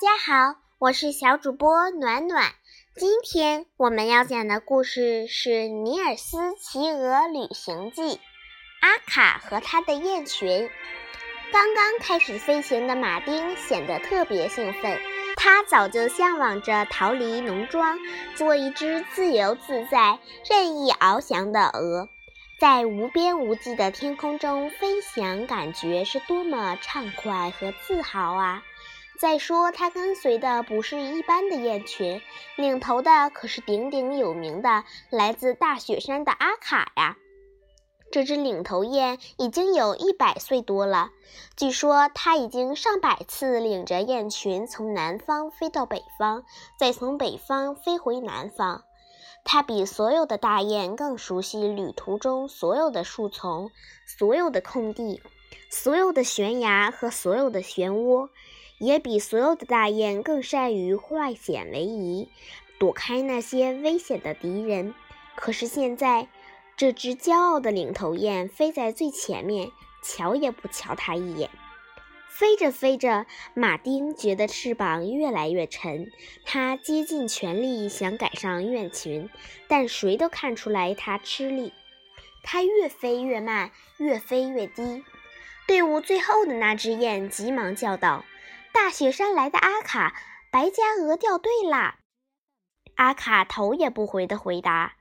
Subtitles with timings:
[0.00, 2.52] 大家好，我是小主播暖暖。
[2.96, 8.02] 今天我们要讲的故事是《尼尔斯骑鹅旅行记》。
[8.80, 10.70] 阿卡和他的雁群。
[11.52, 14.98] 刚刚开始飞行的马丁显得特别兴奋，
[15.36, 17.98] 他早就向往着逃离农庄，
[18.34, 22.08] 做一只自由自在、任意翱翔的鹅，
[22.58, 28.62] 在无边无际的天空中飞翔，感觉是多么畅快和自豪啊！
[29.20, 32.22] 再说，他跟随的不是一般的雁群，
[32.56, 37.18] 领头的可是鼎鼎有名的来自大雪山的阿卡呀。
[38.10, 41.10] 这只领头雁已经有一百岁多了，
[41.54, 46.42] 据说它已经上百次领着雁群从南方飞到北方，
[46.78, 48.84] 再从北方飞回南方。
[49.44, 53.70] 它比所有的大雁更熟悉旅途中所有的树丛、
[54.06, 55.20] 所有的空地、
[55.70, 58.30] 所有的悬崖和所有的漩涡。
[58.80, 62.30] 也比所有的大雁更善于化险为夷，
[62.78, 64.94] 躲开那些危险的敌人。
[65.36, 66.28] 可是现在，
[66.78, 69.70] 这只骄傲的领头雁飞在最前面，
[70.02, 71.50] 瞧也不瞧它一眼。
[72.30, 76.10] 飞着飞着，马丁觉得翅膀越来越沉，
[76.46, 79.28] 他竭尽全力想赶上雁群，
[79.68, 81.74] 但谁都看出来他吃力。
[82.42, 85.04] 他越飞越慢，越飞越低。
[85.66, 88.24] 队伍最后的那只雁急忙叫道。
[88.72, 90.14] 大雪山来的阿卡，
[90.50, 91.98] 白家鹅掉队啦！
[92.96, 94.94] 阿卡头也不回地回答：“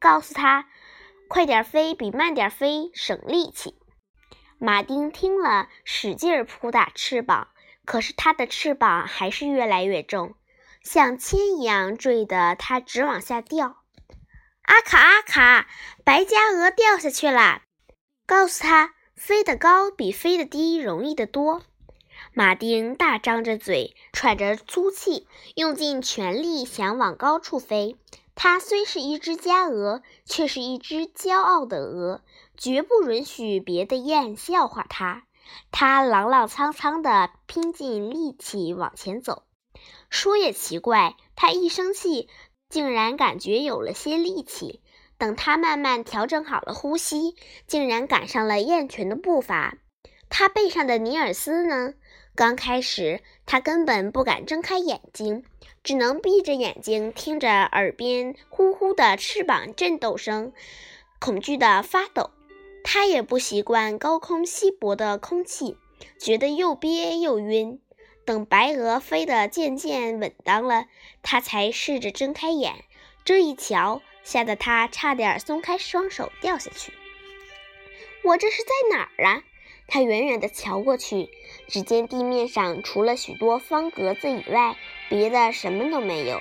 [0.00, 0.68] 告诉他，
[1.28, 3.78] 快点飞比慢点飞省力气。”
[4.60, 7.48] 马丁听了，使劲儿扑打翅膀，
[7.84, 10.34] 可是他的翅膀还是越来越重，
[10.82, 13.84] 像铅一样坠得他直往下掉。
[14.62, 15.68] 阿卡阿卡，
[16.04, 17.62] 白家鹅掉下去了！
[18.26, 21.62] 告诉他，飞得高比飞得低容易得多。
[22.38, 25.26] 马丁大张着嘴，喘着粗气，
[25.56, 27.96] 用尽全力想往高处飞。
[28.36, 32.22] 它虽是一只家鹅，却是一只骄傲的鹅，
[32.56, 35.24] 绝不允许别的雁笑话它。
[35.72, 39.42] 它踉踉跄跄地拼尽力气往前走。
[40.08, 42.28] 说也奇怪，它一生气，
[42.68, 44.80] 竟然感觉有了些力气。
[45.18, 47.34] 等它慢慢调整好了呼吸，
[47.66, 49.78] 竟然赶上了雁群的步伐。
[50.30, 51.94] 它背上的尼尔斯呢？
[52.38, 55.42] 刚开始，他根本不敢睁开眼睛，
[55.82, 60.52] 只能闭着眼睛听着耳边呼呼的翅膀震动声，
[61.18, 62.30] 恐惧的发抖。
[62.84, 65.76] 他也不习惯高空稀薄的空气，
[66.20, 67.80] 觉得又憋又晕。
[68.24, 70.86] 等白鹅飞得渐渐稳当了，
[71.24, 72.84] 他才试着睁开眼。
[73.24, 76.92] 这一瞧，吓得他差点松开双手掉下去。
[78.22, 79.42] 我这是在哪儿啊？
[79.90, 81.30] 他远远地瞧过去，
[81.66, 84.76] 只见地面上除了许多方格子以外，
[85.08, 86.40] 别的什么都没有。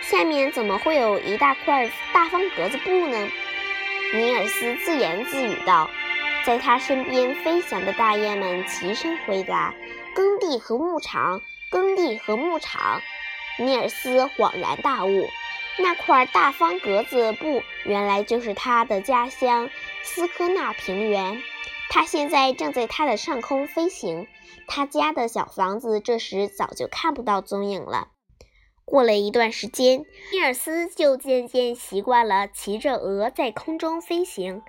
[0.00, 3.28] 下面怎么会有一大块大方格子布呢？
[4.14, 5.90] 尼尔斯自言自语道。
[6.46, 9.74] 在他身边飞翔的大雁们齐声回答
[10.14, 13.02] ：“耕地和牧场，耕地和牧场。”
[13.60, 15.28] 尼尔斯恍然大悟，
[15.76, 19.68] 那块大方格子布原来就是他的家乡
[20.02, 21.42] 斯科纳平原。
[21.90, 24.26] 他现在正在它的上空飞行，
[24.66, 28.08] 他家的小房子这时早就看不到踪影了。
[28.84, 34.62] 过了一段时间，尼尔斯就渐渐习惯了骑着鹅在空中飞行。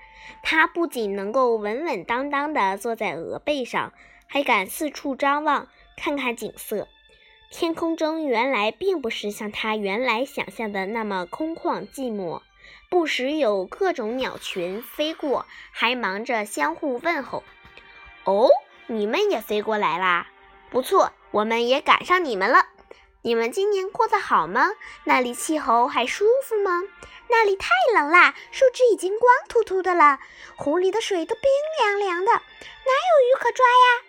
[0.44, 3.94] 他不仅能够稳稳当当地坐在鹅背上，
[4.28, 6.88] 还敢四处张望，看看景色。
[7.50, 12.42] 天空中原来并不是像他原来想象的那么空旷寂寞。
[12.90, 17.44] 不时有各种鸟群飞过，还忙着相互问候。
[18.24, 18.50] 哦，
[18.88, 20.28] 你们也飞过来啦？
[20.70, 22.66] 不错，我们也赶上你们了。
[23.22, 24.70] 你们今年过得好吗？
[25.04, 26.82] 那里气候还舒服吗？
[27.28, 30.20] 那里太冷啦，树枝已经光秃秃的了，
[30.56, 31.44] 湖里的水都冰
[31.80, 34.09] 凉凉的，哪有鱼可抓呀？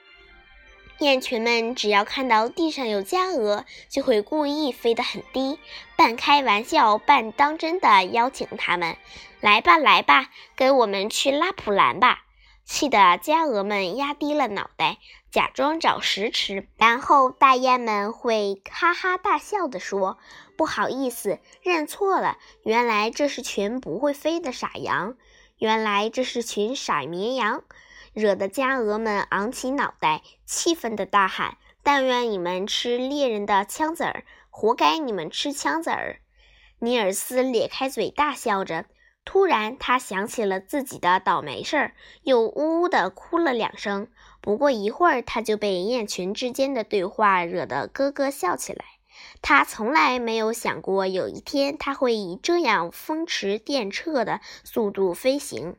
[1.00, 5.58] 雁群们只要看到地上有家鹅，就会故意飞得很低，
[5.97, 8.99] 半开玩笑半当真的邀请它们
[9.41, 12.25] ：“来吧，来吧，跟我们去拉普兰吧！”
[12.67, 14.99] 气得家鹅们压低了脑袋，
[15.32, 16.69] 假装找食吃。
[16.76, 20.19] 然后大雁们会哈哈大笑地说
[20.58, 25.17] ：“不好意思，认错了，原来这是群不会飞的傻羊，
[25.56, 27.64] 原来这是群傻绵羊。”
[28.12, 36.21] 惹得家鹅们昂起脑袋，气愤地大喊：“但愿你们吃猎人的枪子儿，活该你们吃枪子儿！”
[36.81, 38.87] 尼尔斯咧开嘴大笑着，
[39.25, 41.93] 突然他想起了自己的倒霉事儿，
[42.23, 44.09] 又呜呜地哭了两声。
[44.41, 48.85] 不过一会儿，他就被雁群之间的对话惹得咯咯笑起来。
[49.43, 55.77] 他从来没有想过有一天他会以这样风驰电掣的速度飞行。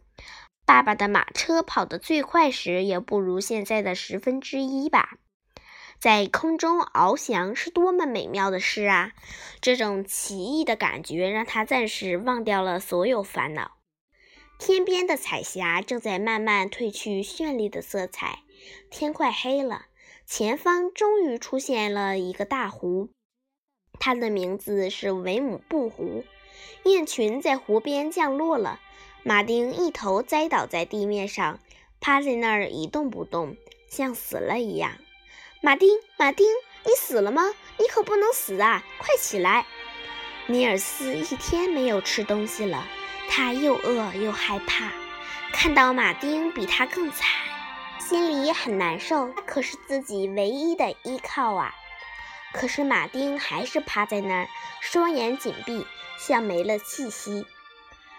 [0.65, 5.17] 爸爸的马车跑得最快时，也不如现在的十分之一吧。
[5.99, 9.11] 在空中翱翔是多么美妙的事啊！
[9.61, 13.73] 这种奇异的感觉让他暂时忘掉了所有烦恼。
[14.57, 18.39] 天边的彩霞正在慢慢褪去绚丽的色彩，
[18.89, 19.85] 天快黑了。
[20.25, 23.09] 前方终于出现了一个大湖，
[23.99, 26.23] 它的名字是维姆布湖。
[26.83, 28.79] 雁群在湖边降落了，
[29.23, 31.59] 马丁一头栽倒在地面上，
[31.99, 33.55] 趴在那儿一动不动，
[33.87, 34.93] 像死了一样。
[35.61, 36.47] 马丁，马丁，
[36.85, 37.53] 你死了吗？
[37.77, 38.83] 你可不能死啊！
[38.97, 39.67] 快起来！
[40.47, 42.87] 尼尔斯一天没有吃东西了，
[43.29, 44.91] 他又饿又害怕，
[45.53, 47.29] 看到马丁比他更惨，
[47.99, 49.31] 心里很难受。
[49.33, 51.75] 他可是自己唯一的依靠啊！
[52.53, 54.47] 可是马丁还是趴在那儿，
[54.81, 55.85] 双眼紧闭，
[56.17, 57.45] 像没了气息。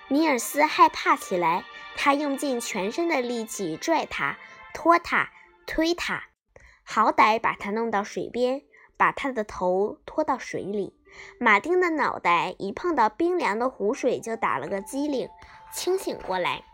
[0.08, 1.64] 尼尔斯害怕起来，
[1.96, 4.38] 他用尽全身的力气拽他、
[4.74, 5.30] 拖他、
[5.66, 6.24] 推他。
[6.84, 8.62] 好歹把他弄到水边，
[8.96, 10.94] 把他的头拖到水里。
[11.38, 15.28] 马丁的脑袋一碰到冰凉的湖水，就打了个激灵，
[15.72, 16.64] 清醒过来。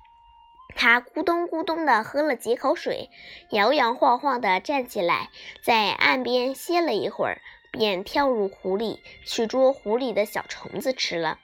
[0.74, 3.10] 他咕咚咕咚地喝了几口水，
[3.50, 5.30] 摇摇晃晃地站起来，
[5.62, 7.40] 在岸边歇了一会儿，
[7.70, 11.38] 便跳入湖里去捉湖里的小虫子吃了。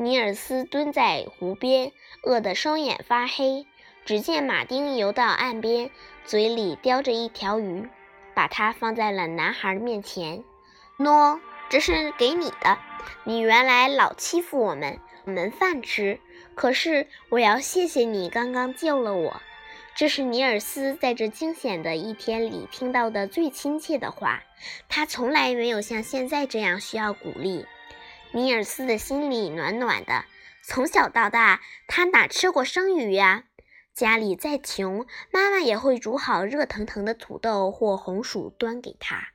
[0.00, 1.92] 尼尔斯蹲在湖边，
[2.22, 3.66] 饿得双眼发黑。
[4.06, 5.90] 只见马丁游到岸边，
[6.24, 7.86] 嘴里叼着一条鱼，
[8.32, 10.42] 把它放在了男孩面前。
[10.98, 11.38] 喏，
[11.68, 12.78] 这是给你的。
[13.24, 16.18] 你原来老欺负我们，没饭吃。
[16.54, 19.42] 可是我要谢谢你刚刚救了我。
[19.94, 24.42] 这是尼尔斯在这惊险的一天里听到的最亲切的话。
[24.88, 27.66] 他从来没有像现在这样需要鼓励。
[28.32, 30.24] 尼尔斯的心里暖暖的。
[30.62, 33.44] 从小到大，他哪吃过生鱼呀？
[33.92, 39.30] 家里再穷，妈妈也会煮好热腾腾的土豆或红薯端给他。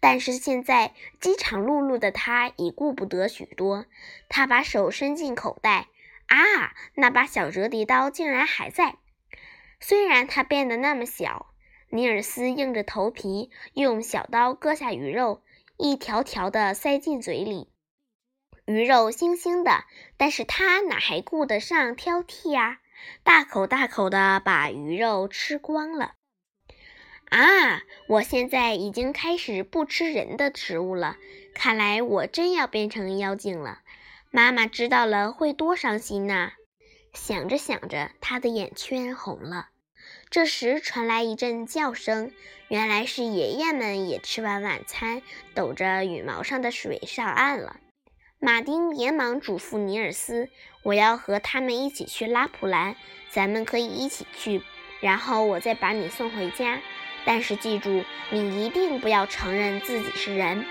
[0.00, 3.84] 但是现在饥肠辘辘的他已顾不得许多。
[4.30, 5.88] 他把手伸进口袋，
[6.26, 8.96] 啊，那把小折叠刀竟然还在。
[9.80, 11.52] 虽然它变得那么小，
[11.90, 15.42] 尼尔斯硬着头皮用小刀割下鱼肉，
[15.76, 17.68] 一条条的塞进嘴里。
[18.66, 19.84] 鱼肉腥腥的，
[20.16, 22.78] 但是他哪还顾得上挑剔呀？
[23.22, 26.14] 大口大口地把鱼肉吃光了。
[27.28, 31.16] 啊，我现在已经开始不吃人的食物了。
[31.52, 33.80] 看来我真要变成妖精了。
[34.30, 36.52] 妈妈知道了会多伤心呐！
[37.12, 39.68] 想着想着，他的眼圈红了。
[40.30, 42.32] 这时传来一阵叫声，
[42.68, 45.22] 原来是爷爷们也吃完晚餐，
[45.54, 47.76] 抖着羽毛上的水上岸了。
[48.44, 50.50] 马丁连忙嘱咐尼尔斯
[50.84, 52.94] ：“我要和他们一起去拉普兰，
[53.30, 54.60] 咱们可以一起去，
[55.00, 56.78] 然后我再把你送回家。
[57.24, 60.66] 但是记住，你一定不要承认自己是人。”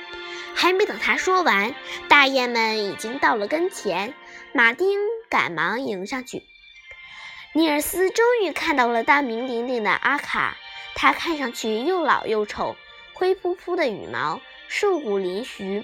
[0.53, 1.73] 还没等他说完，
[2.07, 4.13] 大雁们已经到了跟前。
[4.53, 6.43] 马丁赶忙迎上去。
[7.53, 10.57] 尼尔斯终于看到了大名鼎鼎的阿卡，
[10.93, 12.75] 他看上去又老又丑，
[13.13, 15.83] 灰扑扑的羽毛，瘦骨嶙峋。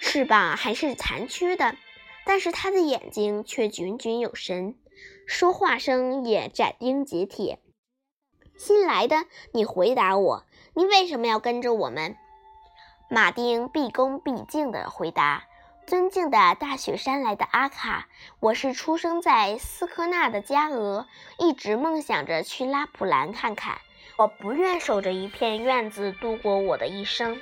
[0.00, 1.76] 翅膀还是残缺的，
[2.24, 4.76] 但是他的眼睛却炯炯有神，
[5.26, 7.58] 说话声也斩钉截铁。
[8.56, 12.16] 新来的，你回答我，你为什么要跟着我们？
[13.10, 15.44] 马丁毕恭毕敬地回答
[15.86, 18.08] ：“尊敬的大雪山来的阿卡，
[18.40, 21.06] 我是出生在斯科纳的加俄，
[21.38, 23.78] 一直梦想着去拉普兰看看。
[24.16, 27.38] 我不愿守着一片院子度过我的一生。”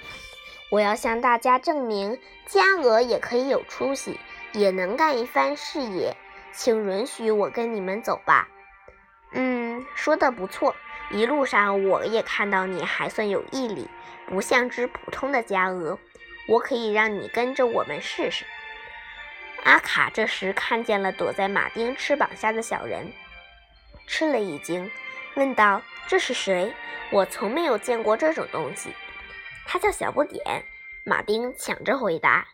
[0.75, 4.19] 我要向大家证明，加俄也可以有出息，
[4.52, 6.16] 也能干一番事业。
[6.52, 8.49] 请允许我跟你们走吧。
[9.35, 10.75] 嗯，说的不错。
[11.12, 13.88] 一路上我也看到你还算有毅力，
[14.26, 15.97] 不像只普通的加俄。
[16.49, 18.45] 我可以让你跟着我们试试。
[19.62, 23.12] 阿卡这时看见了躲在马丁翅膀下的小人，
[24.09, 24.90] 吃了一惊，
[25.37, 26.75] 问道：“这是谁？
[27.12, 28.93] 我从没有见过这种东西。”
[29.66, 30.64] 他叫小不点，
[31.04, 32.47] 马丁抢着回答。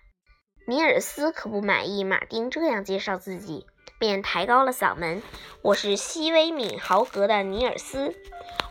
[0.67, 3.67] 尼尔斯可不满意马丁这样介绍自己，
[3.99, 5.23] 便抬高了嗓门
[5.63, 8.15] ：“我是西威敏豪格的尼尔斯，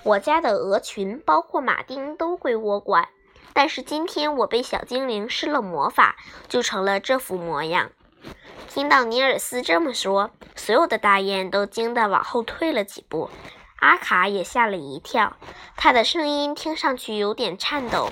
[0.04, 3.10] 我家的鹅群，包括马丁，都归我管。
[3.54, 6.16] 但是今天我被小精灵施了魔法，
[6.48, 7.92] 就成了这副模样。”
[8.70, 13.30] 听到尼尔斯这么说，所有的大雁都惊得往后退了几步。
[13.80, 15.38] 阿卡也吓了一跳，
[15.76, 18.10] 他的声音听上去有点颤抖，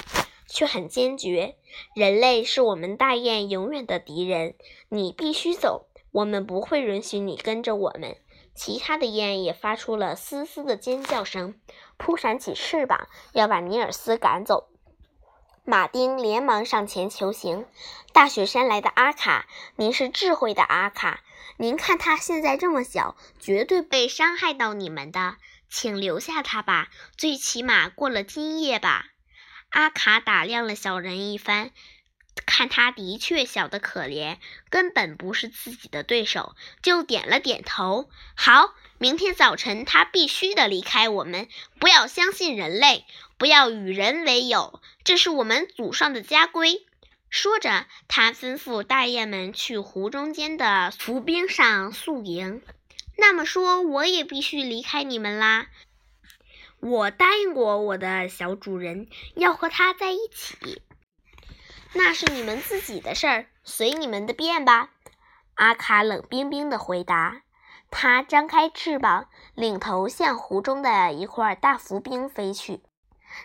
[0.48, 1.56] 却很坚决
[1.94, 4.56] ：“人类是我们大雁永远的敌人，
[4.90, 8.18] 你必须走，我们不会允许你跟着我们。”
[8.56, 11.60] 其他的雁也发出了嘶嘶的尖叫声，
[11.98, 14.70] 扑闪起翅膀，要把尼尔斯赶走。
[15.64, 17.68] 马丁连忙上前求情
[18.14, 19.46] ：“大雪山来的阿卡，
[19.76, 21.20] 您是智慧的阿卡，
[21.58, 25.36] 您看他现在这么小，绝对被伤害到你们的，
[25.70, 29.08] 请留下他吧，最起码过了今夜吧。”
[29.70, 31.72] 阿卡打量了小人一番。
[32.46, 34.38] 看他的确小得可怜，
[34.70, 38.10] 根本不是自己的对手，就点了点头。
[38.36, 41.48] 好，明天早晨他必须得离开我们。
[41.80, 43.06] 不要相信人类，
[43.38, 46.86] 不要与人为友，这是我们祖上的家规。
[47.30, 52.62] 说着，他吩咐大雁们去湖中间的浮冰上宿营。
[53.18, 55.68] 那么说，我也必须离开你们啦。
[56.80, 60.82] 我答应过我的小主人，要和他在一起。
[61.94, 64.92] 那是你们自己的事儿，随你们的便吧。”
[65.56, 67.42] 阿卡冷冰冰地回答。
[67.90, 72.82] 他张开翅膀，领头向湖中的一块大浮冰飞去。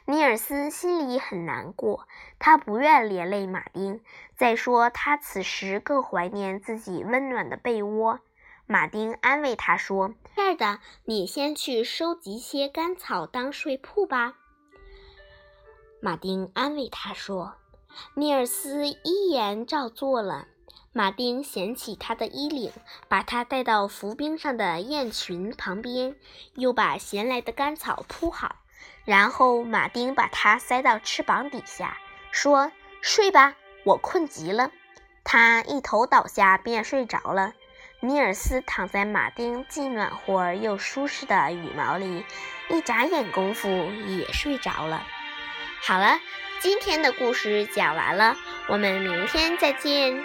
[0.05, 2.07] 尼尔斯心里很难过，
[2.39, 4.03] 他不愿连累马丁。
[4.37, 8.21] 再说，他此时更怀念自己温暖的被窝。
[8.73, 14.33] 马丁安慰他说：“亲爱的，你先去收集些干草当睡铺吧。”
[16.01, 17.53] 马丁安慰他说。
[18.15, 20.47] 尼尔斯依言照做了。
[20.95, 22.73] 马丁捡起他的衣领，
[23.09, 26.17] 把他带到浮冰上的雁群旁边，
[26.55, 28.57] 又把衔来的干草铺好。
[29.05, 31.99] 然后马丁把他塞到翅膀底下，
[32.31, 34.71] 说：“睡吧，我困极了。”
[35.25, 37.53] 他一头倒下便睡着了。
[38.05, 42.25] 尼尔斯躺在马丁既暖和又舒适的羽毛里，
[42.69, 43.69] 一眨眼功夫
[44.09, 45.07] 也睡着了。
[45.81, 46.19] 好了。
[46.61, 48.37] 今天的故事讲完了，
[48.69, 50.25] 我们明天再见。